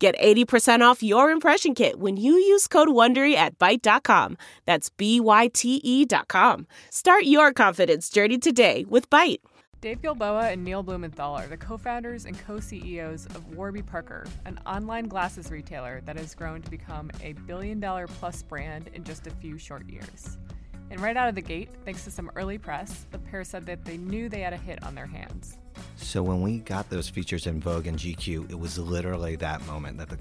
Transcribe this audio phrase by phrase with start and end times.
[0.00, 4.36] Get 80% off your impression kit when you use code WONDERY at Byte.com.
[4.64, 6.68] That's B-Y-T-E dot com.
[6.90, 9.40] Start your confidence journey today with Byte.
[9.80, 15.08] Dave Gilboa and Neil Blumenthal are the co-founders and co-CEOs of Warby Parker, an online
[15.08, 19.58] glasses retailer that has grown to become a billion-dollar plus brand in just a few
[19.58, 20.38] short years.
[20.90, 23.84] And right out of the gate, thanks to some early press, the pair said that
[23.84, 25.58] they knew they had a hit on their hands.
[25.96, 29.98] So when we got those features in Vogue and GQ, it was literally that moment
[29.98, 30.18] that the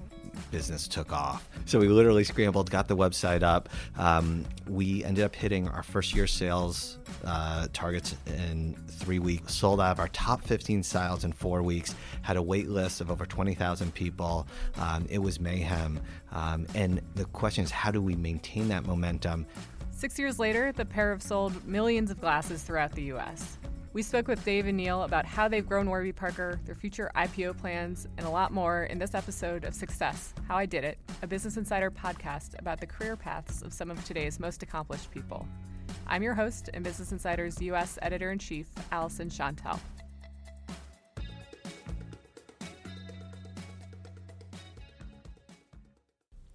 [0.51, 1.47] business took off.
[1.65, 3.69] So we literally scrambled, got the website up.
[3.97, 9.53] Um, we ended up hitting our first year sales uh, targets in three weeks.
[9.53, 11.95] Sold out of our top 15 styles in four weeks.
[12.21, 14.47] Had a wait list of over 20,000 people.
[14.77, 15.99] Um, it was mayhem.
[16.31, 19.45] Um, and the question is, how do we maintain that momentum?
[19.91, 23.57] Six years later, the pair have sold millions of glasses throughout the U.S.
[23.93, 27.57] We spoke with Dave and Neil about how they've grown Warby Parker, their future IPO
[27.57, 31.27] plans, and a lot more in this episode of Success How I Did It, a
[31.27, 35.47] Business Insider podcast about the career paths of some of today's most accomplished people.
[36.05, 37.97] I'm your host and Business Insider's U.S.
[38.01, 39.79] Editor in Chief, Alyson Shontell.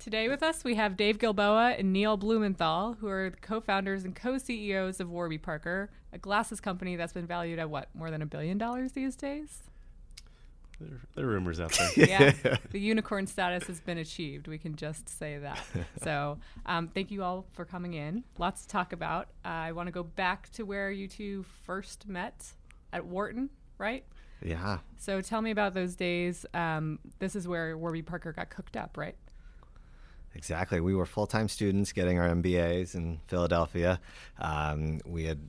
[0.02, 4.04] Today with us, we have Dave Gilboa and Neil Blumenthal, who are the co founders
[4.04, 8.10] and co CEOs of Warby Parker, a glasses company that's been valued at what, more
[8.10, 9.62] than a billion dollars these days?
[10.80, 11.90] There, there are rumors out there.
[11.94, 14.48] yeah, the unicorn status has been achieved.
[14.48, 15.60] We can just say that.
[16.02, 18.24] so, um, thank you all for coming in.
[18.38, 19.28] Lots to talk about.
[19.44, 22.54] Uh, I want to go back to where you two first met
[22.92, 24.04] at Wharton, right?
[24.44, 24.78] Yeah.
[24.98, 26.44] So, tell me about those days.
[26.54, 29.14] Um, this is where Warby Parker got cooked up, right?
[30.34, 30.80] Exactly.
[30.80, 34.00] We were full time students getting our MBAs in Philadelphia.
[34.38, 35.40] Um, we had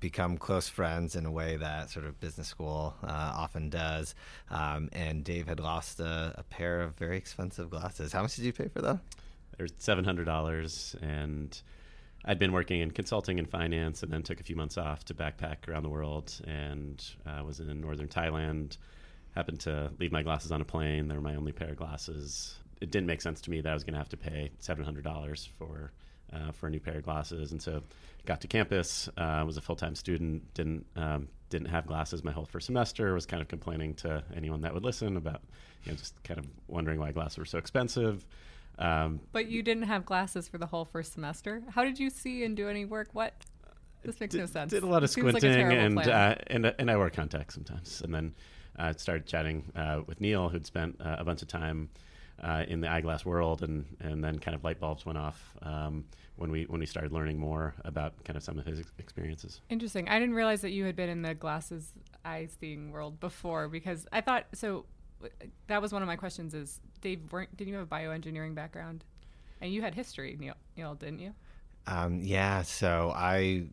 [0.00, 4.14] become close friends in a way that sort of business school uh, often does.
[4.50, 8.12] Um, and Dave had lost a, a, pair of very expensive glasses.
[8.12, 9.00] How much did you pay for them?
[9.58, 11.60] Hundred dollars, and
[12.24, 15.14] I'd been working in consulting and finance, and then took a few months off to
[15.14, 18.76] backpack around the world, and uh, was in northern Thailand.
[19.34, 21.08] Happened to leave my glasses on a plane.
[21.08, 23.74] They were my only pair of glasses it didn't make sense to me that I
[23.74, 25.92] was going to have to pay seven hundred dollars for
[26.32, 27.82] uh, for a new pair of glasses, and so
[28.26, 29.08] got to campus.
[29.16, 30.54] Uh, was a full time student.
[30.54, 33.14] Didn't um, didn't have glasses my whole first semester.
[33.14, 35.42] Was kind of complaining to anyone that would listen about
[35.84, 38.26] you know just kind of wondering why glasses were so expensive.
[38.78, 41.62] Um, but you didn't have glasses for the whole first semester.
[41.70, 43.08] How did you see and do any work?
[43.12, 43.34] What?
[44.02, 44.70] This makes did, no sense.
[44.70, 48.14] Did a lot of squinting like and uh, and and I wear contacts sometimes, and
[48.14, 48.34] then
[48.78, 51.88] uh, started chatting uh, with Neil, who'd spent uh, a bunch of time
[52.42, 56.04] uh, in the eyeglass world, and and then kind of light bulbs went off um,
[56.36, 59.60] when we when we started learning more about kind of some of his experiences.
[59.68, 60.08] Interesting.
[60.08, 61.92] I didn't realize that you had been in the glasses
[62.24, 64.84] eye seeing world before because I thought so.
[65.66, 66.54] That was one of my questions.
[66.54, 67.20] Is Dave?
[67.32, 69.04] Weren't, didn't you have a bioengineering background?
[69.60, 71.34] And you had history, Neil, Neil didn't you?
[71.88, 72.62] Um, yeah.
[72.62, 73.64] So I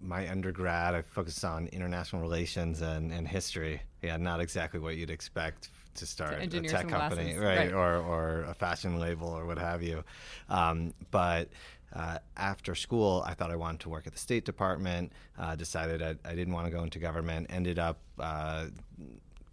[0.00, 3.82] my undergrad, I focused on international relations and, and history.
[4.02, 7.96] Yeah, not exactly what you'd expect to start to a tech company, right, right, Or,
[7.96, 10.04] or a fashion label or what have you.
[10.48, 11.48] Um, but
[11.92, 15.12] uh, after school, I thought I wanted to work at the State Department.
[15.38, 17.46] Uh, decided I, I, didn't want to go into government.
[17.50, 18.66] Ended up uh,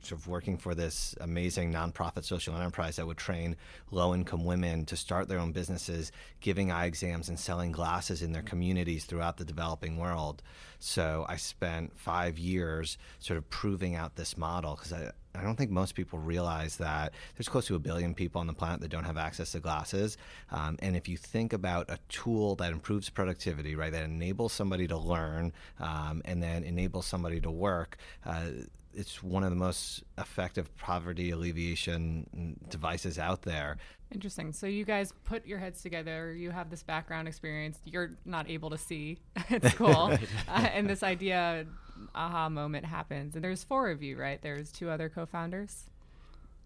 [0.02, 3.56] sort of working for this amazing nonprofit social enterprise that would train
[3.92, 8.32] low income women to start their own businesses, giving eye exams and selling glasses in
[8.32, 10.42] their communities throughout the developing world.
[10.80, 15.12] So I spent five years sort of proving out this model because I
[15.44, 18.82] don't think most people realize that there's close to a billion people on the planet
[18.82, 20.18] that don't have access to glasses.
[20.52, 24.88] Um, and if you think about a tool that improves productivity, right, that enables somebody
[24.88, 28.48] to learn um, and then enables somebody to work, uh,
[28.94, 33.78] it's one of the most effective poverty alleviation devices out there.
[34.14, 34.52] Interesting.
[34.52, 36.34] So you guys put your heads together.
[36.34, 37.80] You have this background experience.
[37.86, 39.20] You're not able to see
[39.50, 40.12] at school,
[40.48, 41.66] uh, and this idea
[42.16, 43.36] aha moment happens.
[43.36, 44.42] And there's four of you, right?
[44.42, 45.86] There's two other co-founders.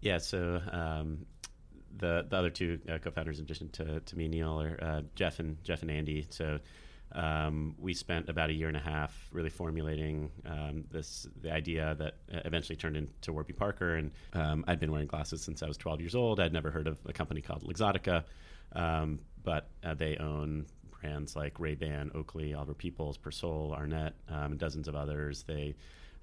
[0.00, 0.18] Yeah.
[0.18, 1.26] So um,
[1.96, 5.38] the the other two uh, co-founders, in addition to, to me, Neil, are uh, Jeff
[5.40, 6.26] and Jeff and Andy.
[6.30, 6.58] So
[7.12, 11.94] um, we spent about a year and a half really formulating um, this the idea
[11.98, 13.94] that eventually turned into Warby Parker.
[13.94, 16.40] And um, I'd been wearing glasses since I was 12 years old.
[16.40, 18.24] I'd never heard of a company called Luxottica,
[18.72, 20.66] um, but uh, they own
[21.00, 25.44] brands like Ray Ban, Oakley, Oliver Peoples, Persol, Arnette, um, and dozens of others.
[25.46, 25.74] They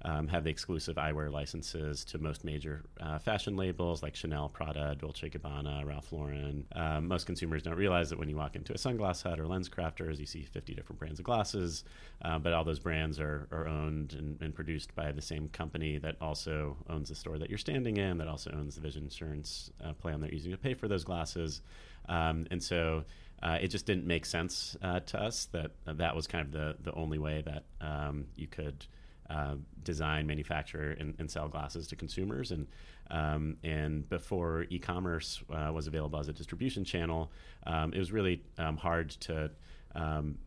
[0.04, 4.94] um, have the exclusive eyewear licenses to most major uh, fashion labels like Chanel, Prada,
[4.98, 6.66] Dolce Gabbana, Ralph Lauren.
[6.74, 10.18] Um, most consumers don't realize that when you walk into a sunglass hut or LensCrafters,
[10.18, 11.84] you see 50 different brands of glasses,
[12.22, 15.98] uh, but all those brands are, are owned and, and, produced by the same company
[15.98, 19.70] that also owns the store that you're standing in, that also owns the vision insurance
[19.82, 21.62] uh, plan they're using to pay for those glasses.
[22.08, 23.04] Um, and so
[23.44, 26.76] uh, it just didn't make sense uh, to us that that was kind of the,
[26.82, 28.86] the only way that um, you could–
[29.30, 32.50] uh, design, manufacture, and, and, sell glasses to consumers.
[32.50, 32.66] And
[33.10, 37.30] um, and before e-commerce uh, was available as a distribution channel,
[37.66, 39.50] um, it was really um, hard to
[39.94, 40.38] um,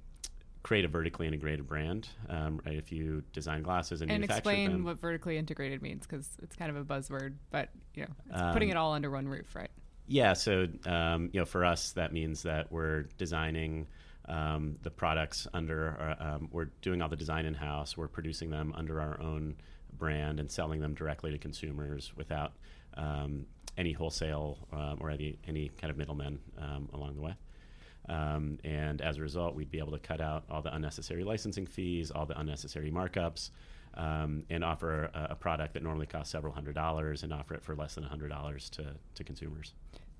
[0.63, 2.07] create a vertically integrated brand.
[2.29, 4.83] Um, right, if you design glasses and, and explain them.
[4.83, 8.77] what vertically integrated means, because it's kind of a buzzword, but you know, putting it
[8.77, 9.71] all under one roof, right?
[10.07, 10.33] Yeah.
[10.33, 13.87] So you know, for us, that means that we're designing
[14.27, 17.95] um, the products under, uh, um, we're doing all the design in house.
[17.95, 19.55] We're producing them under our own
[19.97, 22.53] brand and selling them directly to consumers without
[22.95, 23.45] um,
[23.77, 27.33] any wholesale um, or any, any kind of middlemen um, along the way.
[28.09, 31.65] Um, and as a result, we'd be able to cut out all the unnecessary licensing
[31.65, 33.49] fees, all the unnecessary markups,
[33.97, 37.63] um, and offer a, a, product that normally costs several hundred dollars and offer it
[37.63, 38.85] for less than a hundred dollars to,
[39.15, 39.73] to consumers.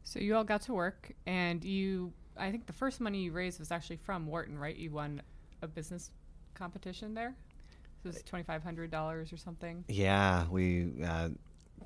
[0.04, 3.60] So you all got to work and you I think the first money you raised
[3.60, 4.76] was actually from Wharton, right?
[4.76, 5.22] You won
[5.62, 6.12] a business
[6.54, 7.36] competition there.
[8.04, 9.84] So it was twenty five hundred dollars or something.
[9.88, 11.30] Yeah, we uh,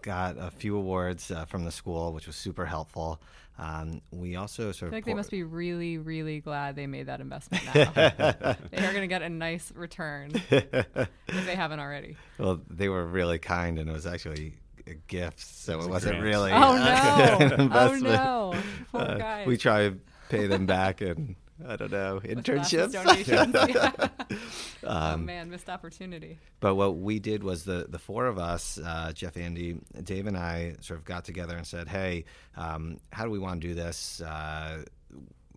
[0.01, 3.21] got a few awards uh, from the school, which was super helpful.
[3.57, 4.93] Um, we also sort of.
[4.93, 7.91] like think they must be really, really glad they made that investment now.
[8.71, 12.17] they are going to get a nice return if they haven't already.
[12.39, 14.55] Well, they were really kind, and it was actually
[14.87, 16.51] a gift, so it, it wasn't really.
[16.51, 16.75] Oh
[17.59, 17.69] no!
[17.71, 18.53] oh no!
[18.91, 19.47] Poor uh, guys.
[19.47, 19.97] We try to
[20.29, 21.35] pay them back and
[21.67, 22.95] I don't know internships.
[24.83, 26.39] um, oh man, missed opportunity.
[26.59, 30.37] But what we did was the the four of us, uh, Jeff, Andy, Dave, and
[30.37, 32.25] I, sort of got together and said, "Hey,
[32.57, 34.83] um, how do we want to do this?" Uh,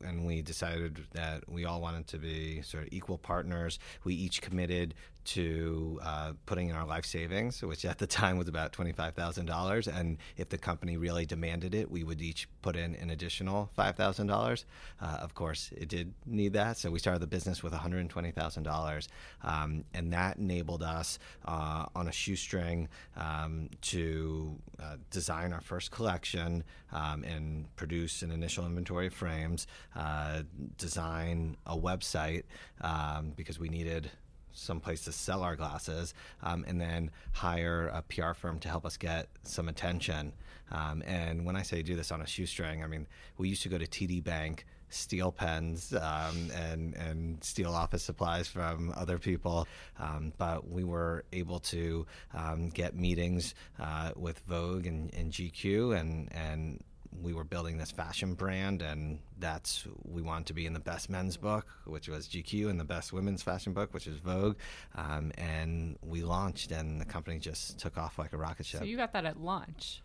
[0.05, 3.79] and we decided that we all wanted to be sort of equal partners.
[4.05, 8.49] We each committed to uh, putting in our life savings, which at the time was
[8.49, 9.99] about $25,000.
[9.99, 14.65] And if the company really demanded it, we would each put in an additional $5,000.
[15.01, 16.77] Uh, of course, it did need that.
[16.77, 19.09] So we started the business with $120,000.
[19.43, 25.91] Um, and that enabled us uh, on a shoestring um, to uh, design our first
[25.91, 29.67] collection um, and produce an initial inventory of frames,
[29.97, 30.43] uh,
[30.79, 32.45] design a website
[32.81, 34.11] um, because we needed
[34.55, 38.87] some place to sell our glasses, um, and then hire a PR firm to help
[38.87, 40.33] us get some attention.
[40.71, 43.07] Um, and when I say do this on a shoestring, I mean
[43.37, 48.49] we used to go to TD Bank, steal pens, um, and and steal office supplies
[48.49, 49.67] from other people,
[49.99, 55.99] um, but we were able to um, get meetings uh, with Vogue and, and GQ
[55.99, 56.83] and and
[57.23, 61.09] we were building this fashion brand, and that's we wanted to be in the best
[61.09, 64.57] men's book, which was GQ, and the best women's fashion book, which is Vogue.
[64.95, 68.81] Um, and we launched, and the company just took off like a rocket ship.
[68.81, 70.03] So you got that at launch.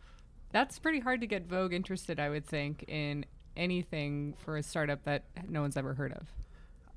[0.52, 3.26] That's pretty hard to get Vogue interested, I would think, in
[3.56, 6.28] anything for a startup that no one's ever heard of.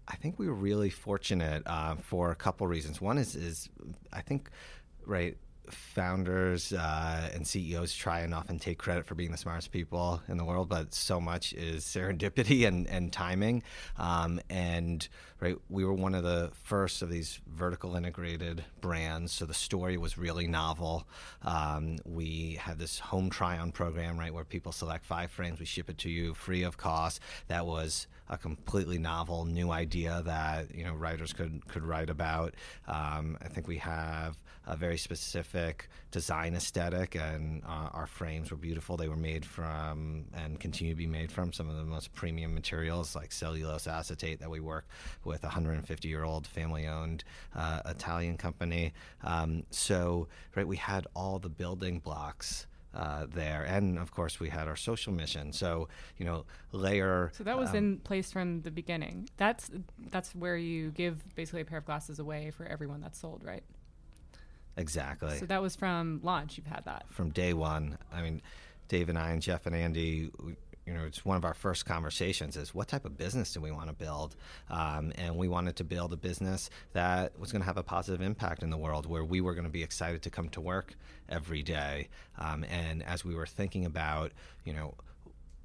[0.08, 3.00] I think we were really fortunate uh, for a couple reasons.
[3.00, 3.68] One is, is
[4.12, 4.50] I think,
[5.06, 5.36] right
[5.70, 10.36] founders uh, and CEOs try and often take credit for being the smartest people in
[10.36, 13.62] the world, but so much is serendipity and, and timing.
[13.98, 15.08] Um, and
[15.40, 19.96] right, we were one of the first of these vertical integrated brands, so the story
[19.96, 21.06] was really novel.
[21.42, 25.66] Um, we had this home try on program, right, where people select five frames, we
[25.66, 27.20] ship it to you free of cost.
[27.48, 32.54] That was a completely novel new idea that you know writers could could write about.
[32.88, 38.56] Um, I think we have a very specific design aesthetic, and uh, our frames were
[38.56, 38.96] beautiful.
[38.96, 42.54] They were made from and continue to be made from some of the most premium
[42.54, 44.86] materials like cellulose acetate that we work
[45.24, 47.24] with a 150 year old family owned
[47.56, 48.92] uh, Italian company.
[49.24, 52.66] Um, so, right, we had all the building blocks.
[52.94, 55.50] Uh, there, and of course, we had our social mission.
[55.50, 55.88] So,
[56.18, 57.30] you know, layer.
[57.32, 59.30] So that was um, in place from the beginning.
[59.38, 59.70] That's
[60.10, 63.62] that's where you give basically a pair of glasses away for everyone that's sold, right?
[64.76, 65.38] Exactly.
[65.38, 66.56] So that was from launch.
[66.56, 67.06] You've had that.
[67.10, 67.98] from day one.
[68.12, 68.42] I mean,
[68.88, 71.86] Dave and I and Jeff and Andy, we, you know, it's one of our first
[71.86, 74.34] conversations is what type of business do we want to build?
[74.68, 78.20] Um, and we wanted to build a business that was going to have a positive
[78.20, 80.94] impact in the world where we were going to be excited to come to work
[81.28, 82.08] every day.
[82.38, 84.32] Um, and as we were thinking about,
[84.64, 84.94] you know,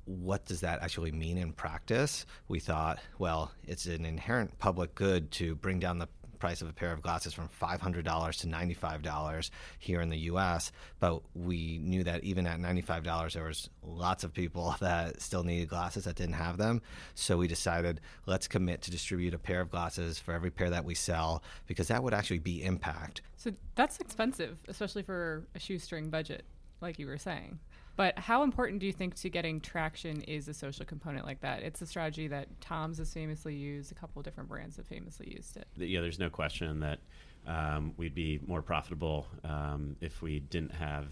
[0.05, 2.25] what does that actually mean in practice?
[2.47, 6.07] We thought, well, it's an inherent public good to bring down the
[6.39, 8.03] price of a pair of glasses from $500
[8.39, 10.71] to $95 here in the US.
[10.99, 15.69] But we knew that even at $95, there was lots of people that still needed
[15.69, 16.81] glasses that didn't have them.
[17.15, 20.85] So we decided let's commit to distribute a pair of glasses for every pair that
[20.85, 23.21] we sell because that would actually be impact.
[23.37, 26.43] So that's expensive, especially for a shoestring budget,
[26.81, 27.59] like you were saying.
[27.97, 31.63] But how important do you think to getting traction is a social component like that?
[31.63, 33.91] It's a strategy that TOMS has famously used.
[33.91, 35.67] A couple of different brands have famously used it.
[35.75, 36.99] yeah, there's no question that
[37.47, 41.07] um, we'd be more profitable um, if we didn't have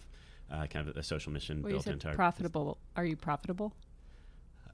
[0.51, 2.77] uh, kind of a social mission Well, built into our profitable.
[2.95, 3.73] Are you profitable?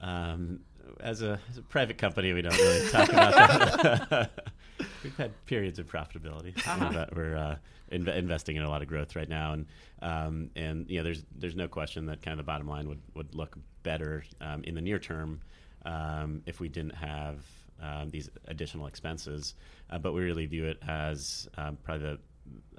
[0.02, 0.60] Um,
[1.00, 3.34] as, a, as a private company, we don't really talk about
[4.10, 4.30] that.
[5.02, 6.54] We've had periods of profitability.
[6.92, 7.56] But we're uh,
[7.90, 9.66] inv- investing in a lot of growth right now, and
[10.00, 13.00] um, and you know, there's there's no question that kind of the bottom line would
[13.14, 15.40] would look better um, in the near term
[15.84, 17.44] um, if we didn't have
[17.80, 19.54] um, these additional expenses.
[19.90, 22.18] Uh, but we really view it as um, probably the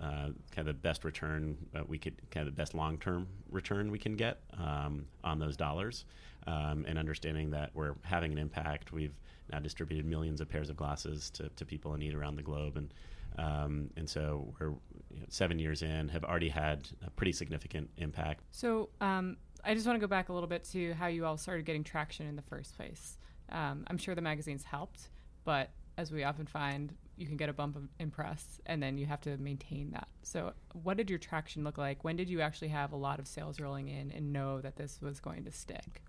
[0.02, 3.28] uh, kind of the best return uh, we could, kind of the best long term
[3.50, 6.06] return we can get um, on those dollars.
[6.46, 8.92] Um, and understanding that we're having an impact.
[8.92, 9.18] We've
[9.52, 12.78] now distributed millions of pairs of glasses to, to people in need around the globe.
[12.78, 12.94] And,
[13.38, 17.90] um, and so we're you know, seven years in, have already had a pretty significant
[17.98, 18.42] impact.
[18.52, 21.38] So um, I just want to go back a little bit to how you all
[21.38, 23.18] started getting traction in the first place.
[23.52, 25.10] Um, I'm sure the magazines helped,
[25.44, 28.98] but as we often find, you can get a bump of, in press and then
[28.98, 30.08] you have to maintain that.
[30.24, 32.04] So, what did your traction look like?
[32.04, 35.00] When did you actually have a lot of sales rolling in and know that this
[35.02, 36.02] was going to stick?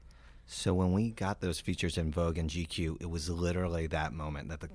[0.47, 4.49] So when we got those features in Vogue and GQ, it was literally that moment
[4.51, 4.69] that the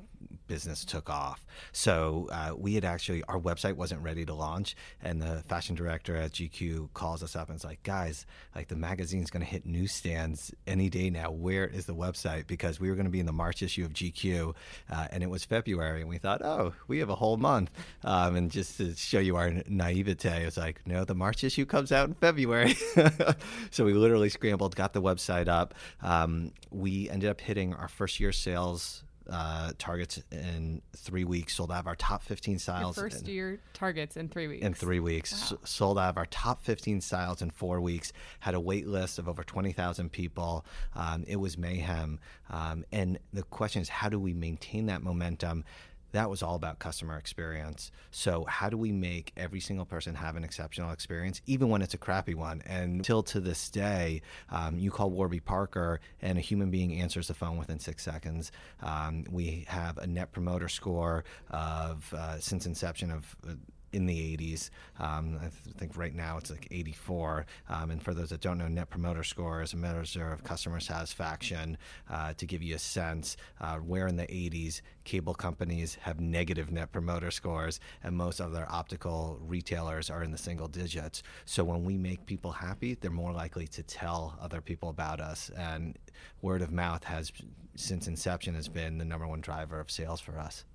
[0.49, 1.45] business took off.
[1.71, 6.17] So uh, we had actually our website wasn't ready to launch, and the fashion director
[6.17, 8.25] at GQ calls us up and is like, "Guys,
[8.55, 11.31] like the magazine's going to hit newsstands any day now.
[11.31, 13.93] Where is the website?" Because we were going to be in the March issue of
[13.93, 14.55] GQ,
[14.89, 17.71] uh, and it was February, and we thought, "Oh, we have a whole month."
[18.03, 21.65] Um, and just to show you our naivete, it was like, "No, the March issue
[21.65, 22.75] comes out in February."
[23.71, 25.75] so we literally scrambled, got the website up.
[26.01, 31.55] Um, we ended up hitting our first year sales uh, targets in three weeks.
[31.55, 32.95] Sold out of our top 15 Your styles.
[32.95, 34.65] first in, year targets in three weeks.
[34.65, 35.31] in three weeks.
[35.33, 38.11] S- sold out of our top 15 styles in four weeks.
[38.39, 40.65] Had a wait list of over 20,000 people.
[40.95, 42.19] Um, it was mayhem.
[42.49, 45.63] Um, and the question is, how do we maintain that momentum?
[46.11, 47.91] That was all about customer experience.
[48.11, 51.93] So, how do we make every single person have an exceptional experience, even when it's
[51.93, 52.61] a crappy one?
[52.65, 57.27] And till to this day, um, you call Warby Parker, and a human being answers
[57.27, 58.51] the phone within six seconds.
[58.81, 63.35] Um, we have a net promoter score of uh, since inception of.
[63.47, 63.53] Uh,
[63.93, 64.69] in the 80s.
[64.99, 67.45] Um, I th- think right now it's like 84.
[67.69, 70.79] Um, and for those that don't know, Net Promoter Score is a measure of customer
[70.79, 71.77] satisfaction.
[72.09, 76.71] Uh, to give you a sense, uh, where in the 80s cable companies have negative
[76.71, 81.23] Net Promoter Scores, and most of other optical retailers are in the single digits.
[81.45, 85.49] So when we make people happy, they're more likely to tell other people about us.
[85.55, 85.97] And
[86.41, 87.31] word of mouth has,
[87.75, 90.65] since inception, has been the number one driver of sales for us.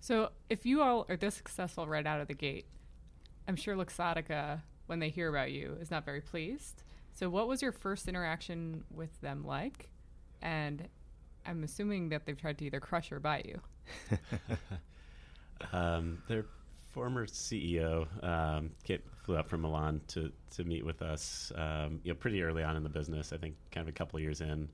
[0.00, 2.66] So, if you all are this successful right out of the gate,
[3.46, 6.82] I'm sure Luxottica, when they hear about you, is not very pleased.
[7.14, 9.90] So, what was your first interaction with them like?
[10.40, 10.88] And
[11.44, 13.60] I'm assuming that they've tried to either crush or buy you.
[15.72, 16.46] Um, their
[16.90, 18.70] former CEO um,
[19.24, 22.76] flew up from Milan to, to meet with us, um, you know, pretty early on
[22.76, 23.32] in the business.
[23.32, 24.68] I think kind of a couple of years in,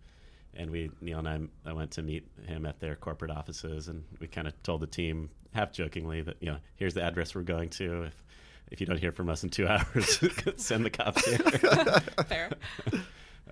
[0.56, 4.04] and we Neil and I, I went to meet him at their corporate offices, and
[4.20, 7.42] we kind of told the team half jokingly that you know here's the address we're
[7.42, 8.04] going to.
[8.04, 8.25] If
[8.70, 10.23] if you don't hear from us in two hours,
[10.56, 11.38] send the cops here.
[12.28, 12.50] Fair.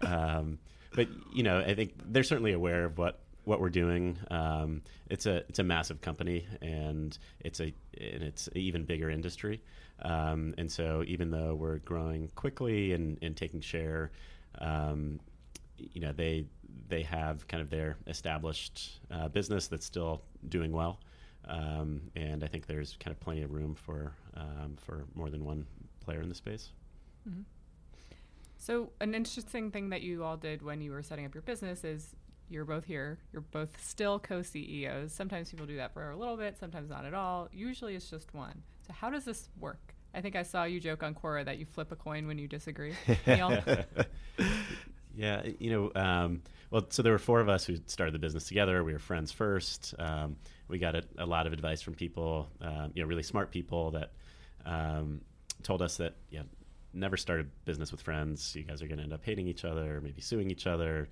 [0.01, 0.59] um,
[0.95, 4.19] but you know, I think they're certainly aware of what what we're doing.
[4.31, 9.11] Um, it's a it's a massive company, and it's a and it's an even bigger
[9.11, 9.63] industry.
[10.03, 14.11] Um, and so, even though we're growing quickly and, and taking share,
[14.59, 15.21] um,
[15.77, 16.47] you know they
[16.89, 21.01] they have kind of their established uh, business that's still doing well.
[21.47, 25.45] Um, and I think there's kind of plenty of room for um, for more than
[25.45, 25.67] one
[26.01, 26.71] player in the space.
[27.29, 27.43] Mm-hmm.
[28.59, 31.83] So, an interesting thing that you all did when you were setting up your business
[31.83, 32.15] is
[32.49, 33.19] you're both here.
[33.33, 35.13] You're both still co CEOs.
[35.13, 37.49] Sometimes people do that for a little bit, sometimes not at all.
[37.53, 38.63] Usually it's just one.
[38.87, 39.95] So, how does this work?
[40.15, 42.47] I think I saw you joke on Quora that you flip a coin when you
[42.47, 42.95] disagree.
[45.15, 48.45] yeah, you know, um, well, so there were four of us who started the business
[48.45, 48.83] together.
[48.83, 49.95] We were friends first.
[49.99, 50.37] Um,
[50.69, 53.91] we got a, a, lot of advice from people, um, you know, really smart people
[53.91, 54.13] that
[54.65, 55.21] um,
[55.63, 56.43] told us that, yeah,
[56.95, 58.55] never start a business with friends.
[58.57, 61.09] You guys are going to end up hating each other, maybe suing each other.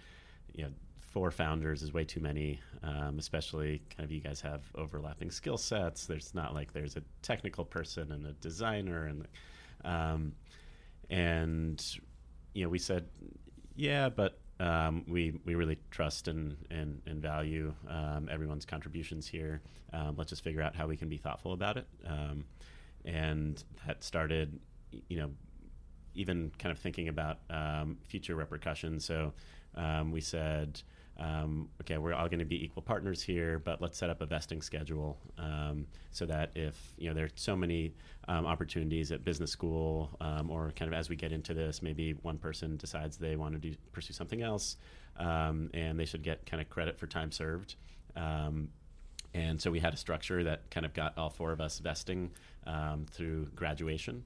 [0.54, 0.70] You know,
[1.10, 5.58] four founders is way too many, um, especially kind of you guys have overlapping skill
[5.58, 6.06] sets.
[6.06, 9.26] There's not like there's a technical person and a designer and
[9.84, 10.32] um,
[11.08, 11.84] and
[12.54, 13.08] you know we said
[13.76, 19.60] yeah, but um, we we really trust and and, and value um, everyone's contributions here.
[19.92, 21.86] Um, let's just figure out how we can be thoughtful about it.
[22.06, 22.44] Um,
[23.04, 24.58] and that started,
[25.08, 25.30] you know,
[26.14, 27.38] even kind of thinking about
[28.06, 29.04] future repercussions.
[29.04, 29.32] So
[30.10, 30.82] we said
[31.20, 34.26] um, okay, we're all going to be equal partners here, but let's set up a
[34.26, 37.92] vesting schedule um, so that if you know there are so many
[38.26, 42.12] um, opportunities at business school, um, or kind of as we get into this, maybe
[42.22, 44.78] one person decides they want to do, pursue something else,
[45.18, 47.74] um, and they should get kind of credit for time served.
[48.16, 48.70] Um,
[49.34, 52.30] and so we had a structure that kind of got all four of us vesting
[53.12, 54.24] through graduation,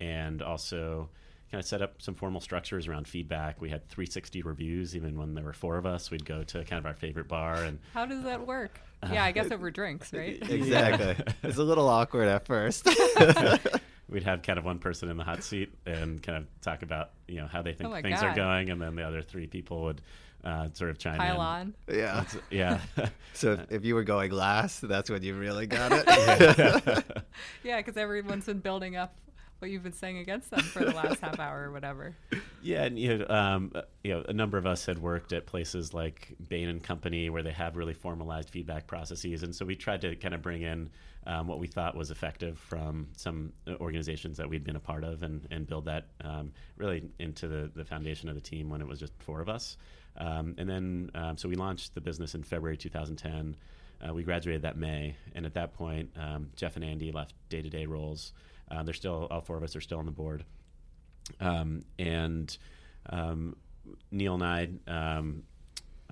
[0.00, 1.10] and also
[1.50, 3.60] kind of set up some formal structures around feedback.
[3.60, 6.10] We had 360 reviews, even when there were four of us.
[6.10, 7.78] We'd go to kind of our favorite bar and.
[7.92, 8.80] How does that work?
[9.02, 10.38] Uh, yeah, I guess over drinks, right?
[10.48, 11.16] Exactly.
[11.42, 12.86] it's a little awkward at first.
[14.08, 17.10] We'd have kind of one person in the hot seat and kind of talk about
[17.28, 18.30] you know how they think oh things God.
[18.30, 20.00] are going, and then the other three people would
[20.44, 21.40] uh, sort of chime Pile in.
[21.40, 21.74] on.
[21.88, 22.14] Yeah.
[22.14, 22.80] That's, yeah.
[23.34, 27.04] so if, if, you were going last, that's when you really got it.
[27.62, 29.14] yeah, because everyone's been building up
[29.60, 32.16] what you've been saying against them for the last half hour or whatever.
[32.62, 33.72] Yeah, and you know, um,
[34.04, 37.42] you know, a number of us had worked at places like Bain and Company where
[37.42, 40.90] they have really formalized feedback processes, and so we tried to kind of bring in
[41.26, 45.22] um, what we thought was effective from some organizations that we'd been a part of,
[45.22, 48.86] and, and build that um, really into the, the foundation of the team when it
[48.86, 49.78] was just four of us.
[50.16, 53.56] Um, and then, um, so we launched the business in February 2010.
[54.06, 57.62] Uh, we graduated that May, and at that point, um, Jeff and Andy left day
[57.62, 58.32] to day roles.
[58.70, 60.44] Uh, they're still all four of us are still on the board,
[61.40, 62.56] um, and
[63.08, 63.56] um,
[64.10, 65.42] Neil and I um,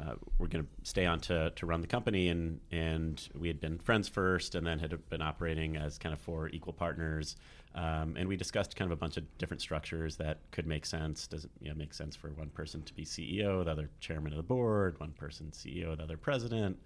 [0.01, 3.61] uh, were going to stay on to, to run the company, and and we had
[3.61, 7.37] been friends first, and then had been operating as kind of four equal partners.
[7.75, 11.27] Um, and we discussed kind of a bunch of different structures that could make sense.
[11.27, 14.33] Does it you know, make sense for one person to be CEO, the other chairman
[14.33, 16.79] of the board, one person CEO, the other president?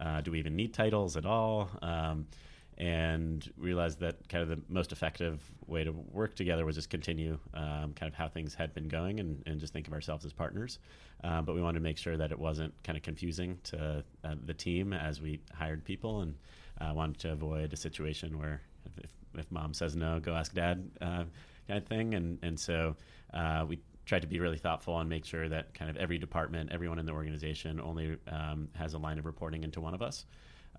[0.00, 1.68] Uh, do we even need titles at all?
[1.82, 2.26] Um,
[2.78, 7.36] and realized that kind of the most effective way to work together was just continue
[7.52, 10.32] um, kind of how things had been going and, and just think of ourselves as
[10.32, 10.78] partners.
[11.24, 14.34] Um, but we wanted to make sure that it wasn't kind of confusing to uh,
[14.46, 16.36] the team as we hired people and
[16.80, 18.62] uh, wanted to avoid a situation where
[19.02, 21.24] if, if mom says no, go ask dad uh,
[21.66, 22.14] kind of thing.
[22.14, 22.94] And, and so
[23.34, 26.70] uh, we tried to be really thoughtful and make sure that kind of every department,
[26.72, 30.26] everyone in the organization only um, has a line of reporting into one of us.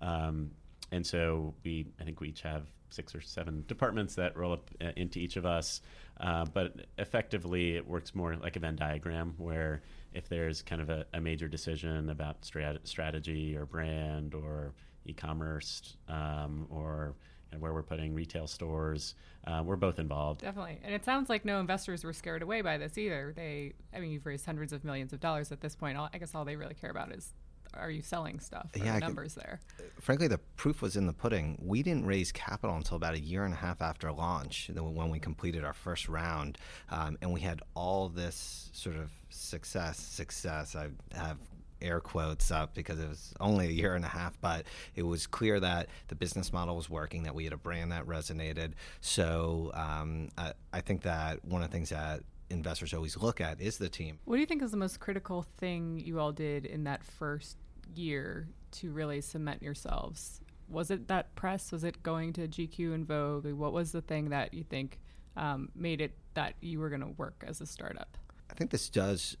[0.00, 0.50] Um,
[0.92, 4.70] and so we, I think we each have six or seven departments that roll up
[4.80, 5.80] uh, into each of us.
[6.18, 10.90] Uh, but effectively, it works more like a Venn diagram where if there's kind of
[10.90, 14.74] a, a major decision about strat- strategy or brand or
[15.06, 17.14] e-commerce um, or
[17.58, 19.14] where we're putting retail stores.
[19.46, 20.42] Uh, we're both involved.
[20.42, 20.78] Definitely.
[20.84, 23.32] And it sounds like no investors were scared away by this either.
[23.34, 25.98] They, I mean, you've raised hundreds of millions of dollars at this point.
[25.98, 27.32] All, I guess all they really care about is
[27.74, 28.70] are you selling stuff?
[28.74, 29.60] yeah, the numbers can, there.
[30.00, 31.58] Frankly, the proof was in the pudding.
[31.60, 35.18] We didn't raise capital until about a year and a half after launch, when we
[35.18, 36.58] completed our first round,
[36.90, 39.98] um, and we had all this sort of success.
[39.98, 40.74] Success.
[40.76, 41.38] I have
[41.82, 45.26] air quotes up because it was only a year and a half, but it was
[45.26, 48.72] clear that the business model was working, that we had a brand that resonated.
[49.00, 53.60] So um, I, I think that one of the things that investors always look at
[53.60, 54.18] is the team.
[54.24, 57.56] What do you think is the most critical thing you all did in that first
[57.94, 60.40] year to really cement yourselves?
[60.68, 61.72] Was it that press?
[61.72, 63.46] Was it going to GQ and Vogue?
[63.52, 65.00] What was the thing that you think
[65.36, 68.16] um, made it that you were going to work as a startup?
[68.50, 69.36] I think this does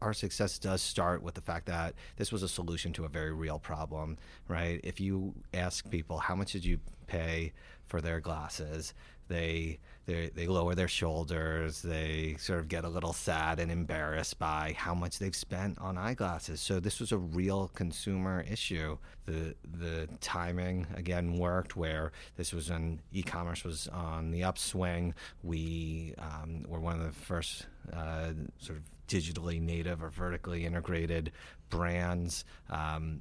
[0.00, 3.32] our success does start with the fact that this was a solution to a very
[3.32, 4.16] real problem,
[4.48, 4.80] right?
[4.82, 7.52] If you ask people how much did you pay
[7.86, 8.94] for their glasses,
[9.28, 11.82] they they they lower their shoulders.
[11.82, 15.96] They sort of get a little sad and embarrassed by how much they've spent on
[15.96, 16.60] eyeglasses.
[16.60, 18.98] So this was a real consumer issue.
[19.26, 25.14] The the timing again worked where this was when e-commerce was on the upswing.
[25.42, 31.32] We um, were one of the first uh, sort of digitally native or vertically integrated
[31.70, 32.44] brands.
[32.70, 33.20] Um,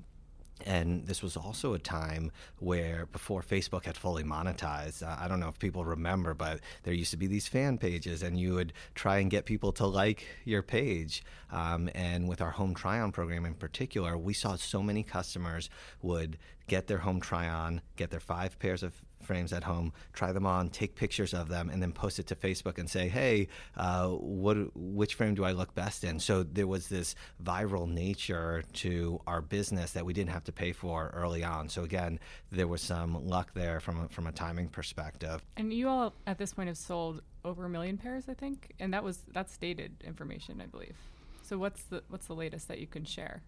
[0.66, 5.40] and this was also a time where, before Facebook had fully monetized, uh, I don't
[5.40, 8.74] know if people remember, but there used to be these fan pages, and you would
[8.96, 11.24] try and get people to like your page.
[11.52, 15.70] Um, and with our home try on program in particular, we saw so many customers
[16.02, 16.38] would
[16.68, 20.46] get their home try on, get their five pairs of frames at home, try them
[20.46, 24.10] on, take pictures of them, and then post it to Facebook and say, "Hey, uh,
[24.10, 29.20] what which frame do I look best in?" So there was this viral nature to
[29.28, 31.70] our business that we didn't have to pay for early on.
[31.70, 32.20] So again,
[32.52, 35.44] there was some luck there from a, from a timing perspective.
[35.58, 38.94] And you all at this point have sold over a million pairs, I think, and
[38.94, 40.98] that was that's dated information, I believe.
[41.42, 43.42] So what's the what's the latest that you can share?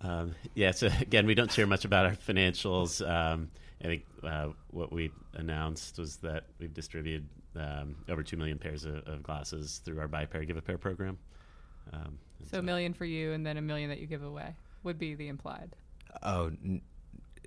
[0.00, 3.06] Um, yeah, so again, we don't share much about our financials.
[3.08, 3.50] Um,
[3.82, 8.84] I think uh, what we announced was that we've distributed um, over 2 million pairs
[8.84, 11.18] of, of, glasses through our Buy a Pair, Give a Pair program.
[11.92, 12.18] Um,
[12.50, 15.14] so a million for you and then a million that you give away would be
[15.14, 15.74] the implied.
[16.22, 16.82] Oh, n-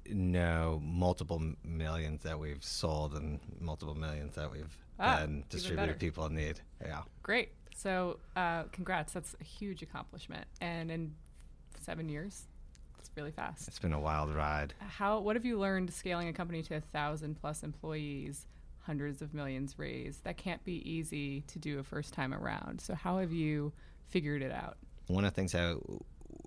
[0.10, 6.26] no, multiple millions that we've sold and multiple millions that we've ah, then distributed people
[6.26, 6.60] in need.
[6.82, 7.02] Yeah.
[7.22, 7.52] Great.
[7.76, 9.14] So, uh, congrats.
[9.14, 10.46] That's a huge accomplishment.
[10.62, 11.16] And in
[11.82, 12.48] seven years,
[13.16, 13.68] really fast.
[13.68, 14.74] It's been a wild ride.
[14.80, 15.20] How?
[15.20, 18.46] What have you learned scaling a company to a thousand plus employees,
[18.80, 20.24] hundreds of millions raised?
[20.24, 22.82] That can't be easy to do a first time around.
[22.82, 23.74] So how have you
[24.10, 24.78] figured it out?
[25.08, 25.78] One of the things that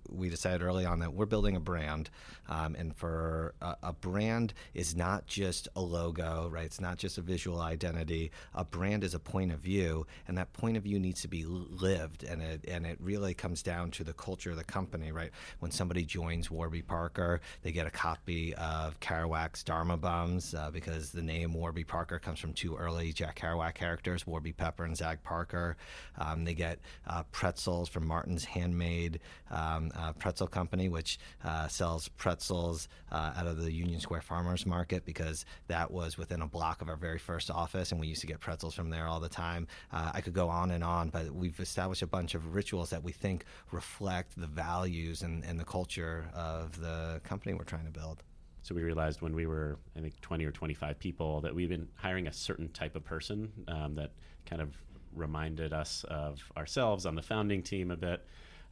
[0.09, 2.09] we decided early on that we're building a brand,
[2.49, 6.65] um, and for a, a, brand is not just a logo, right?
[6.65, 8.31] It's not just a visual identity.
[8.53, 11.45] A brand is a point of view, and that point of view needs to be
[11.45, 15.31] lived, and it and it really comes down to the culture of the company, right?
[15.59, 21.11] When somebody joins Warby Parker, they get a copy of Kerouac's Dharma Bums uh, because
[21.11, 25.21] the name Warby Parker comes from two early Jack Kerouac characters, Warby Pepper and Zagg
[25.23, 25.77] Parker.
[26.17, 29.19] Um, they get uh, pretzels from Martin's Handmade.
[29.51, 34.65] Um, uh, pretzel company, which uh, sells pretzels uh, out of the Union Square Farmers
[34.65, 38.21] Market because that was within a block of our very first office, and we used
[38.21, 39.67] to get pretzels from there all the time.
[39.91, 43.03] Uh, I could go on and on, but we've established a bunch of rituals that
[43.03, 47.91] we think reflect the values and, and the culture of the company we're trying to
[47.91, 48.23] build.
[48.63, 51.87] So we realized when we were, I think, 20 or 25 people, that we've been
[51.95, 54.11] hiring a certain type of person um, that
[54.45, 54.75] kind of
[55.15, 58.25] reminded us of ourselves on the founding team a bit.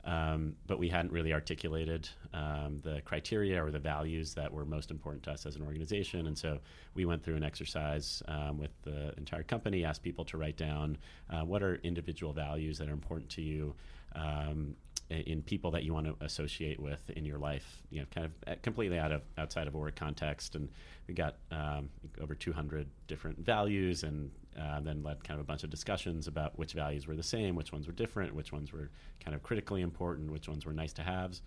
[0.05, 4.91] Um, but we hadn't really articulated um, the criteria or the values that were most
[4.91, 6.27] important to us as an organization.
[6.27, 6.59] And so
[6.93, 10.97] we went through an exercise um, with the entire company, asked people to write down
[11.31, 13.73] uh, what are individual values that are important to you
[14.15, 14.75] um,
[15.09, 18.31] in people that you want to associate with in your life, you know, kind of
[18.47, 20.55] uh, completely out of outside of work context.
[20.55, 20.69] And
[21.07, 21.89] we got um,
[22.19, 26.57] over 200 different values, and uh, then led kind of a bunch of discussions about
[26.57, 28.89] which values were the same, which ones were different, which ones were
[29.23, 31.41] kind of critically important, which ones were nice to haves.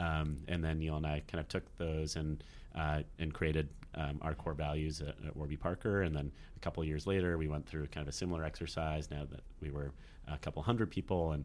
[0.00, 2.42] Um, and then Neil and I kind of took those and
[2.74, 6.02] uh, and created um, our core values at, at, Warby Parker.
[6.02, 9.08] And then a couple of years later, we went through kind of a similar exercise.
[9.08, 9.92] Now that we were
[10.26, 11.44] a couple hundred people, and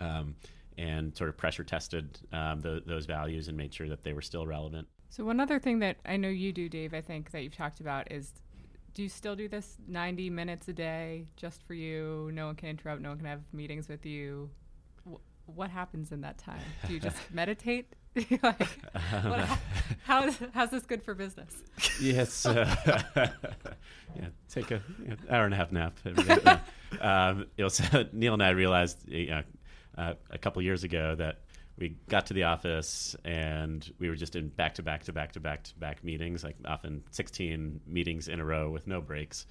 [0.00, 0.34] um,
[0.78, 4.22] and sort of pressure tested um, the, those values and made sure that they were
[4.22, 4.86] still relevant.
[5.08, 7.80] So one other thing that I know you do, Dave, I think that you've talked
[7.80, 8.32] about is
[8.94, 12.30] do you still do this 90 minutes a day just for you?
[12.32, 14.50] No one can interrupt, no one can have meetings with you.
[15.44, 16.60] what happens in that time?
[16.86, 17.94] Do you just meditate?
[18.42, 18.68] like,
[19.24, 19.46] what,
[20.04, 21.54] how is, how's this good for business?
[22.00, 22.46] Yes.
[22.46, 22.74] Uh,
[24.16, 26.58] yeah, take a you know, hour and a half nap every day.
[27.02, 29.42] um, so Neil and I realized you know,
[29.96, 31.40] uh, a couple years ago that
[31.78, 35.32] we got to the office and we were just in back to back to back
[35.32, 39.46] to back to back meetings, like often 16 meetings in a row with no breaks.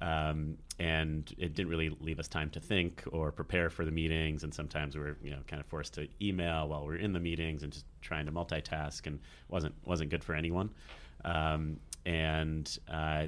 [0.00, 4.44] Um, and it didn't really leave us time to think or prepare for the meetings.
[4.44, 7.12] And sometimes we were, you know, kind of forced to email while we are in
[7.12, 10.70] the meetings and just trying to multitask, and wasn't wasn't good for anyone.
[11.24, 13.26] Um, and uh,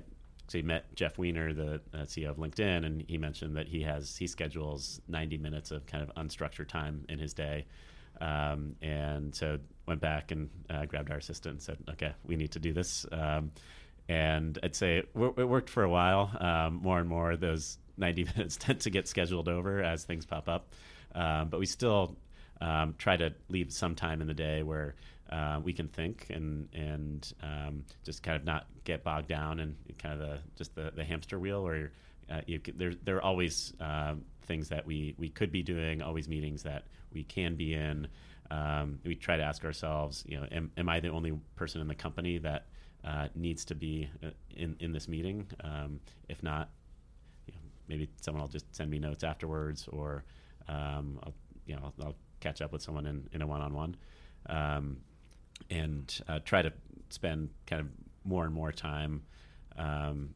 [0.52, 3.80] so he met Jeff Weiner, the uh, CEO of LinkedIn, and he mentioned that he
[3.82, 7.64] has he schedules 90 minutes of kind of unstructured time in his day.
[8.20, 12.52] Um, and so went back and uh, grabbed our assistant and said, "Okay, we need
[12.52, 13.50] to do this." Um,
[14.10, 16.30] and I'd say it, it, worked for a while.
[16.38, 20.50] Um, more and more, those 90 minutes tend to get scheduled over as things pop
[20.50, 20.74] up.
[21.14, 22.14] um, but we still
[22.60, 24.96] um, try to leave some time in the day where
[25.33, 29.75] uh, we can think and and um, just kind of not get bogged down in
[29.99, 31.90] kind of the just the, the hamster wheel where
[32.31, 36.29] uh, you, there there are always um, things that we we could be doing, always
[36.29, 38.07] meetings that we can be in.
[38.51, 41.88] Um, we try to ask ourselves, you know, am, am I the only person in
[41.88, 42.66] the company that
[43.03, 45.47] uh, needs to be uh, in in this meeting?
[45.64, 46.68] Um, if not,
[47.47, 50.25] you know, maybe someone will just send me notes afterwards, or
[50.68, 53.95] um, I'll, you know I'll, I'll, catch up with someone in, in a one-on-one,
[54.47, 54.97] um,
[55.70, 56.72] and uh, try to
[57.11, 57.88] spend kind of
[58.25, 59.22] more and more time
[59.77, 60.31] um,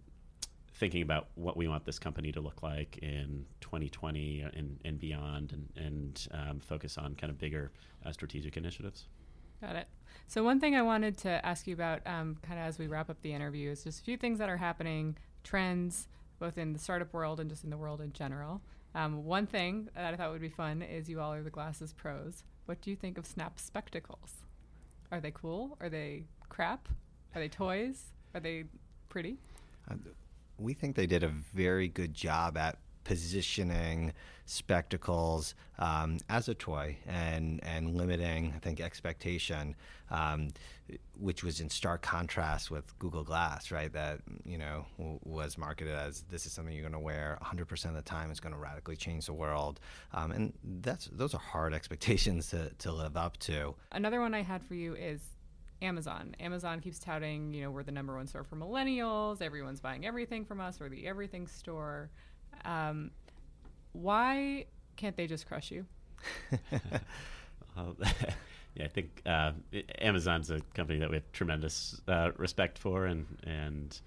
[0.74, 5.52] thinking about what we want this company to look like in 2020 and, and beyond,
[5.52, 7.72] and, and um, focus on kind of bigger
[8.04, 9.06] uh, strategic initiatives.
[9.60, 9.88] Got it.
[10.28, 13.08] So one thing I wanted to ask you about, um, kind of as we wrap
[13.08, 16.08] up the interview, is just a few things that are happening, trends,
[16.38, 18.60] both in the startup world and just in the world in general.
[18.94, 21.92] Um, one thing that I thought would be fun is you all are the glasses
[21.92, 22.44] pros.
[22.66, 24.45] What do you think of Snap spectacles?
[25.12, 25.76] Are they cool?
[25.80, 26.88] Are they crap?
[27.34, 28.04] Are they toys?
[28.34, 28.64] Are they
[29.08, 29.38] pretty?
[29.90, 29.94] Uh,
[30.58, 34.12] we think they did a very good job at positioning
[34.46, 39.76] spectacles um, as a toy and and limiting, I think, expectation,
[40.10, 40.48] um,
[41.18, 43.92] which was in stark contrast with Google Glass, right?
[43.92, 47.84] That you know w- was marketed as this is something you're going to wear 100%
[47.86, 48.30] of the time.
[48.30, 49.78] It's going to radically change the world,
[50.12, 53.74] um, and that's those are hard expectations to to live up to.
[53.92, 55.20] Another one I had for you is
[55.80, 56.34] Amazon.
[56.40, 59.42] Amazon keeps touting, you know, we're the number one store for millennials.
[59.42, 60.80] Everyone's buying everything from us.
[60.80, 62.10] We're the everything store.
[62.64, 63.10] Um,
[63.92, 64.66] why
[64.96, 65.86] can't they just crush you?
[68.74, 69.52] yeah, I think uh,
[70.00, 74.00] Amazon's a company that we have tremendous uh, respect for, and and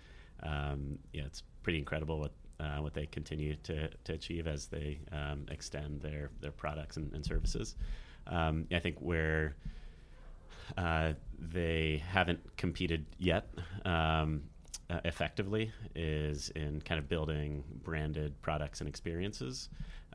[0.44, 5.00] um, yeah, it's pretty incredible what uh, what they continue to, to achieve as they
[5.12, 7.76] um, extend their their products and, and services.
[8.28, 9.56] Um, I think where
[10.78, 13.48] uh, they haven't competed yet
[13.86, 14.44] um,
[14.90, 19.70] uh, effectively is in kind of building branded products and experiences.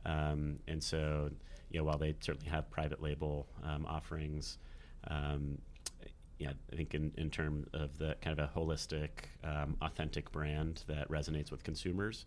[0.05, 1.29] Um, and so,
[1.69, 4.57] you know, while they certainly have private label um, offerings,
[5.07, 5.57] um,
[6.37, 9.09] yeah, I think in, in terms of the kind of a holistic,
[9.43, 12.25] um, authentic brand that resonates with consumers,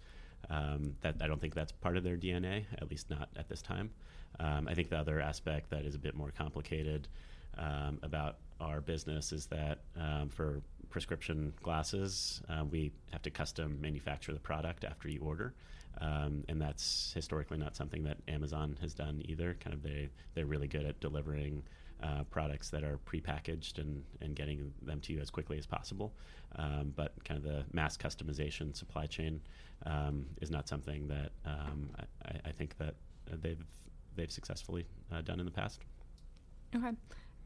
[0.49, 3.61] um, that I don't think that's part of their DNA, at least not at this
[3.61, 3.91] time.
[4.41, 7.09] I think the other aspect that is a bit more complicated
[7.59, 13.81] um, about our business is that um, for prescription glasses, uh, we have to custom
[13.81, 15.55] manufacture the product after you order.
[16.01, 19.57] Um, and that's historically not something that Amazon has done either.
[19.61, 21.63] Kind of they they're really good at delivering
[22.03, 26.15] uh, products that are prepackaged and and getting them to you as quickly as possible.
[26.57, 29.41] Um, but kind of the mass customization supply chain
[29.87, 31.91] um, is not something that um,
[32.25, 32.95] I, I, think that
[33.43, 33.65] they've
[34.17, 35.81] they've successfully uh, done in the past.
[36.75, 36.91] Okay.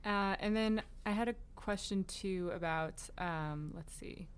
[0.05, 4.29] Uh, and then I had a question too about, um, let's see.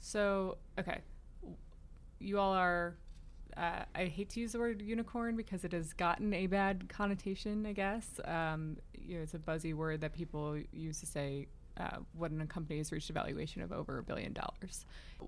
[0.00, 1.00] So, okay.
[2.18, 2.96] You all are,
[3.56, 7.66] uh, I hate to use the word unicorn because it has gotten a bad connotation,
[7.66, 8.20] I guess.
[8.24, 11.48] Um, you know, it's a buzzy word that people use to say
[11.78, 14.86] uh, when a company has reached a valuation of over a billion dollars.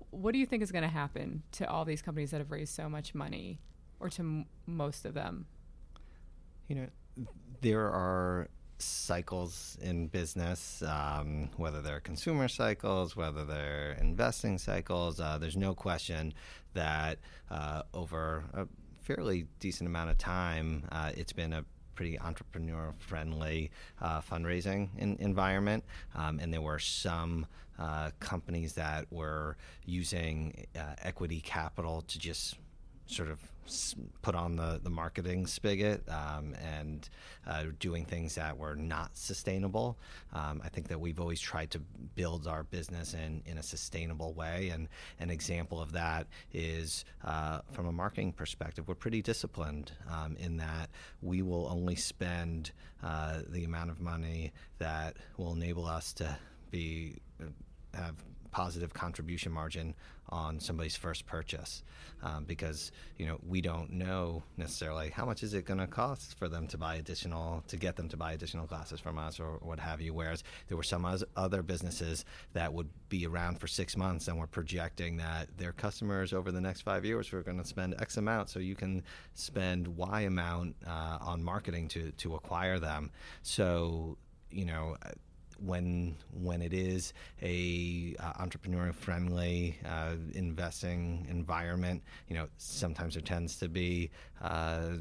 [0.09, 2.73] What do you think is going to happen to all these companies that have raised
[2.73, 3.59] so much money,
[3.99, 5.45] or to m- most of them?
[6.67, 6.87] You know,
[7.61, 8.47] there are
[8.81, 15.19] cycles in business, um, whether they're consumer cycles, whether they're investing cycles.
[15.19, 16.33] Uh, there's no question
[16.73, 18.67] that uh, over a
[19.01, 21.65] fairly decent amount of time, uh, it's been a
[21.95, 25.83] pretty entrepreneur friendly uh, fundraising in, environment.
[26.15, 27.45] Um, and there were some
[27.77, 32.55] uh, companies that were using uh, equity capital to just
[33.09, 33.39] sort of
[34.21, 37.09] put on the, the marketing spigot um, and
[37.47, 39.97] uh, doing things that were not sustainable.
[40.33, 41.79] Um, I think that we've always tried to
[42.15, 44.69] build our business in, in a sustainable way.
[44.69, 44.87] And
[45.19, 50.57] an example of that is uh, from a marketing perspective, we're pretty disciplined um, in
[50.57, 50.89] that
[51.21, 52.71] we will only spend
[53.03, 56.37] uh, the amount of money that will enable us to
[56.71, 57.45] be uh,
[57.93, 58.15] have
[58.51, 59.93] positive contribution margin
[60.29, 61.83] on somebody's first purchase
[62.23, 66.37] um, because you know we don't know necessarily how much is it going to cost
[66.37, 69.57] for them to buy additional to get them to buy additional glasses from us or
[69.61, 70.13] what have you.
[70.13, 74.47] Whereas there were some other businesses that would be around for six months and we're
[74.47, 78.49] projecting that their customers over the next five years are going to spend x amount.
[78.49, 83.11] So you can spend y amount uh, on marketing to to acquire them.
[83.41, 84.17] So
[84.51, 84.97] you know
[85.63, 93.21] when when it is a uh, entrepreneur friendly uh, investing environment, you know, sometimes there
[93.21, 94.09] tends to be
[94.41, 94.91] uh,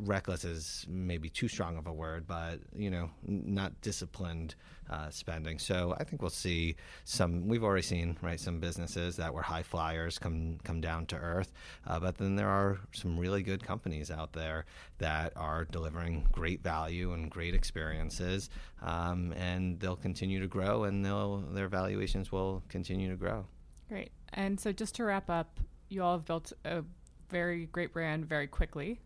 [0.00, 4.54] reckless is maybe too strong of a word, but you know, not disciplined
[4.90, 5.58] uh, spending.
[5.58, 7.46] So I think we'll see some.
[7.46, 11.52] We've already seen right some businesses that were high flyers come come down to earth,
[11.86, 14.66] uh, but then there are some really good companies out there
[14.98, 18.50] that are delivering great value and great experiences,
[18.82, 23.44] um, and they'll continue to grow, and they'll their valuations will continue to grow.
[23.88, 24.12] Great.
[24.32, 25.58] And so just to wrap up,
[25.88, 26.84] you all have built a
[27.30, 29.00] very great brand very quickly.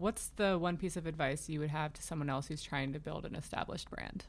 [0.00, 2.98] What's the one piece of advice you would have to someone else who's trying to
[2.98, 4.24] build an established brand?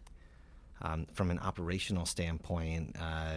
[0.82, 3.36] Um, from an operational standpoint, uh,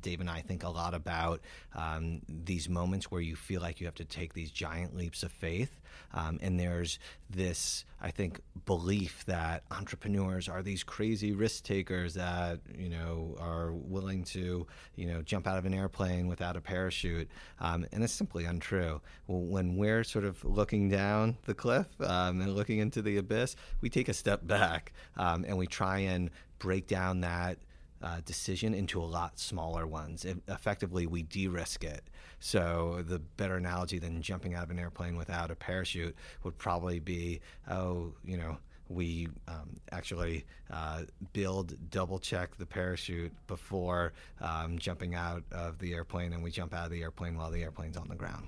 [0.00, 1.40] Dave and I think a lot about
[1.74, 5.30] um, these moments where you feel like you have to take these giant leaps of
[5.32, 5.80] faith.
[6.14, 12.60] Um, and there's this, I think, belief that entrepreneurs are these crazy risk takers that,
[12.78, 17.28] you know, are willing to, you know, jump out of an airplane without a parachute.
[17.60, 19.00] Um, and it's simply untrue.
[19.26, 23.90] When we're sort of looking down the cliff um, and looking into the abyss, we
[23.90, 27.58] take a step back um, and we try and break down that
[28.02, 30.24] uh, decision into a lot smaller ones.
[30.24, 32.04] It, effectively, we de risk it.
[32.38, 37.00] So, the better analogy than jumping out of an airplane without a parachute would probably
[37.00, 37.40] be
[37.70, 45.14] oh, you know, we um, actually uh, build, double check the parachute before um, jumping
[45.14, 48.08] out of the airplane, and we jump out of the airplane while the airplane's on
[48.08, 48.46] the ground.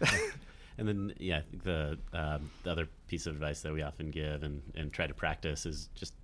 [0.78, 4.62] and then, yeah, the, um, the other piece of advice that we often give and,
[4.76, 6.14] and try to practice is just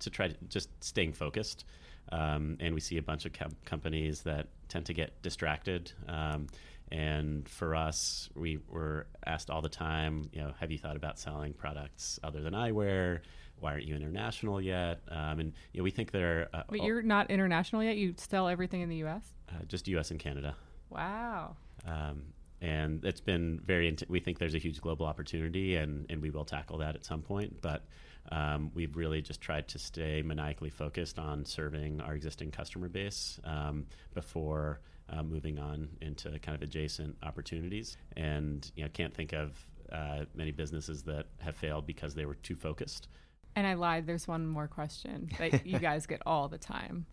[0.00, 1.64] to try to just staying focused.
[2.10, 5.92] Um, and we see a bunch of com- companies that tend to get distracted.
[6.08, 6.46] Um,
[6.90, 11.18] and for us, we were asked all the time, you know, have you thought about
[11.18, 13.20] selling products other than eyewear?
[13.60, 15.00] Why aren't you international yet?
[15.08, 16.48] Um, and you know, we think they're.
[16.54, 17.96] Uh, Wait, you're not international yet.
[17.96, 19.34] You sell everything in the U.S.
[19.50, 20.10] Uh, just U.S.
[20.10, 20.54] and Canada.
[20.90, 21.56] Wow.
[21.86, 22.22] Um,
[22.60, 23.88] and it's been very.
[23.88, 27.04] Int- we think there's a huge global opportunity, and and we will tackle that at
[27.04, 27.60] some point.
[27.60, 27.84] But
[28.30, 33.40] um, we've really just tried to stay maniacally focused on serving our existing customer base
[33.44, 37.96] um, before uh, moving on into kind of adjacent opportunities.
[38.16, 39.56] And you know, can't think of
[39.92, 43.08] uh, many businesses that have failed because they were too focused.
[43.56, 44.06] And I lied.
[44.06, 47.06] There's one more question that you guys get all the time.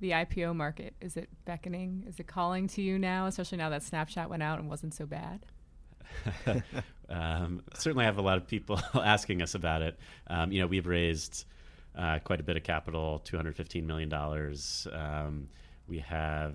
[0.00, 2.04] The IPO market is it beckoning?
[2.08, 5.06] Is it calling to you now, especially now that Snapchat went out and wasn't so
[5.06, 5.46] bad?
[7.08, 9.98] um, certainly have a lot of people asking us about it.
[10.26, 11.44] Um, you know, we've raised
[11.96, 14.12] uh, quite a bit of capital, $215 million.
[14.92, 15.48] Um,
[15.86, 16.54] we have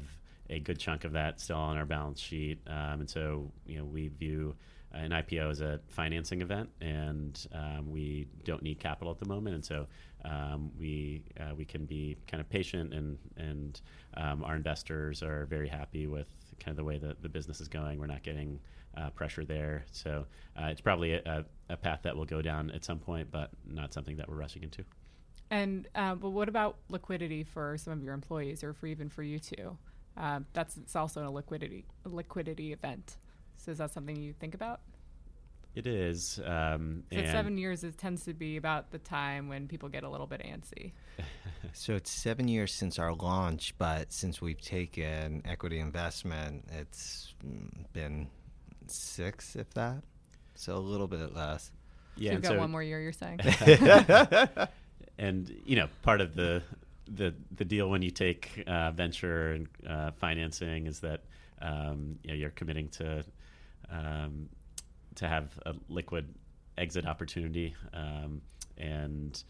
[0.50, 2.60] a good chunk of that still on our balance sheet.
[2.68, 4.56] Um, and so, you know, we view
[4.92, 9.56] an IPO as a financing event, and um, we don't need capital at the moment.
[9.56, 9.86] And so,
[10.26, 13.80] um, we uh, we can be kind of patient, and and
[14.18, 16.28] our investors are very happy with
[16.60, 18.00] kind of the way that the business is going.
[18.00, 18.60] We're not getting
[18.98, 19.86] uh, pressure there.
[19.92, 20.26] So
[20.60, 23.94] uh, it's probably a, a, path that will go down at some point, but not
[23.94, 24.84] something that we're rushing into.
[25.52, 29.24] And uh, but what about liquidity for some of your employees, or for even for
[29.24, 29.78] you two?
[30.16, 33.18] Um, that's it's also a liquidity a liquidity event.
[33.58, 34.82] So is that something you think about?
[35.76, 36.40] It is.
[36.44, 40.10] Um, so seven years is, tends to be about the time when people get a
[40.10, 40.94] little bit antsy.
[41.74, 47.34] so it's seven years since our launch, but since we've taken equity investment, it's
[47.94, 48.28] been
[48.92, 50.04] six, if that.
[50.56, 51.72] So a little bit less.
[52.18, 53.00] Yeah, so you've got so one more year.
[53.00, 53.40] You're saying.
[55.18, 56.62] and you know, part of the
[57.08, 61.22] the the deal when you take uh, venture and uh, financing is that
[61.62, 63.24] um, you know, you're committing to
[63.92, 64.50] um,
[65.16, 66.34] to have a liquid
[66.78, 68.42] exit opportunity, um,
[68.78, 69.44] and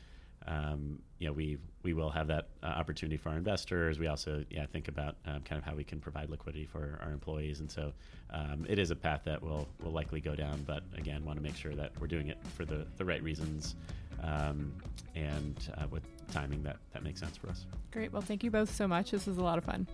[0.49, 3.99] um, you know, we we will have that uh, opportunity for our investors.
[3.99, 7.11] We also, yeah, think about um, kind of how we can provide liquidity for our
[7.11, 7.93] employees, and so
[8.31, 10.63] um, it is a path that will will likely go down.
[10.65, 13.75] But again, want to make sure that we're doing it for the the right reasons,
[14.23, 14.73] um,
[15.15, 17.65] and uh, with timing that that makes sense for us.
[17.91, 18.11] Great.
[18.11, 19.11] Well, thank you both so much.
[19.11, 19.87] This was a lot of fun.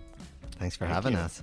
[0.58, 1.18] Thanks for thank having you.
[1.18, 1.42] us.